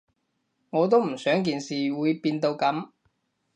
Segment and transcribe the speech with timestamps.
[0.71, 2.89] 我都唔想件事會變到噉